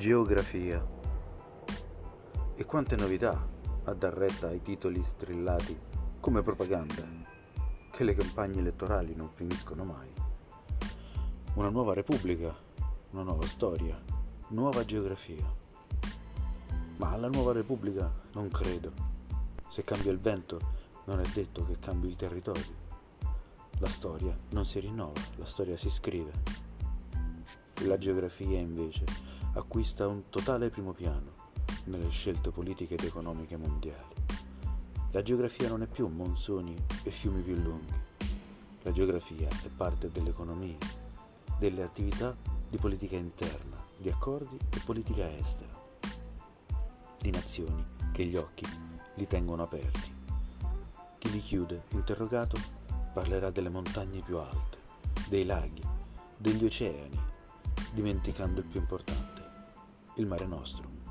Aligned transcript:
Geografia. 0.00 0.82
E 2.54 2.64
quante 2.64 2.96
novità 2.96 3.46
a 3.84 3.92
dar 3.92 4.14
retta 4.14 4.46
ai 4.46 4.62
titoli 4.62 5.02
strillati 5.02 5.78
come 6.20 6.40
propaganda, 6.40 7.06
che 7.90 8.04
le 8.04 8.14
campagne 8.14 8.60
elettorali 8.60 9.14
non 9.14 9.28
finiscono 9.28 9.84
mai. 9.84 10.10
Una 11.52 11.68
nuova 11.68 11.92
repubblica, 11.92 12.50
una 13.10 13.24
nuova 13.24 13.46
storia, 13.46 14.02
nuova 14.48 14.86
geografia. 14.86 15.44
Ma 16.96 17.10
alla 17.10 17.28
nuova 17.28 17.52
repubblica 17.52 18.10
non 18.32 18.48
credo. 18.48 18.92
Se 19.68 19.84
cambia 19.84 20.12
il 20.12 20.18
vento 20.18 20.60
non 21.04 21.20
è 21.20 21.26
detto 21.34 21.66
che 21.66 21.78
cambi 21.78 22.08
il 22.08 22.16
territorio. 22.16 22.74
La 23.80 23.88
storia 23.90 24.34
non 24.52 24.64
si 24.64 24.80
rinnova, 24.80 25.20
la 25.36 25.44
storia 25.44 25.76
si 25.76 25.90
scrive. 25.90 26.69
La 27.84 27.96
geografia 27.96 28.58
invece 28.58 29.04
acquista 29.54 30.06
un 30.06 30.28
totale 30.28 30.68
primo 30.68 30.92
piano 30.92 31.32
nelle 31.84 32.10
scelte 32.10 32.50
politiche 32.50 32.94
ed 32.94 33.04
economiche 33.04 33.56
mondiali. 33.56 34.14
La 35.12 35.22
geografia 35.22 35.68
non 35.68 35.82
è 35.82 35.86
più 35.86 36.06
monsoni 36.08 36.76
e 37.02 37.10
fiumi 37.10 37.40
più 37.40 37.54
lunghi. 37.54 37.94
La 38.82 38.92
geografia 38.92 39.48
è 39.48 39.68
parte 39.74 40.10
dell'economia, 40.10 40.76
delle 41.58 41.82
attività 41.82 42.36
di 42.68 42.76
politica 42.76 43.16
interna, 43.16 43.82
di 43.96 44.10
accordi 44.10 44.58
e 44.68 44.78
politica 44.84 45.34
estera, 45.38 45.72
di 47.18 47.30
nazioni 47.30 47.82
che 48.12 48.26
gli 48.26 48.36
occhi 48.36 48.66
li 49.14 49.26
tengono 49.26 49.62
aperti. 49.62 50.12
Chi 51.16 51.30
li 51.30 51.40
chiude, 51.40 51.84
interrogato, 51.90 52.58
parlerà 53.14 53.50
delle 53.50 53.70
montagne 53.70 54.20
più 54.20 54.36
alte, 54.36 54.78
dei 55.28 55.46
laghi, 55.46 55.82
degli 56.36 56.64
oceani, 56.64 57.28
dimenticando 57.92 58.60
il 58.60 58.66
più 58.66 58.80
importante 58.80 59.40
il 60.16 60.26
Mare 60.26 60.46
Nostrum. 60.46 61.09